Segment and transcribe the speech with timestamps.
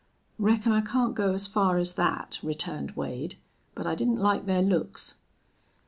[0.39, 3.37] "Reckon I can't go as far as that," returned Wade.
[3.75, 5.17] "But I didn't like their looks."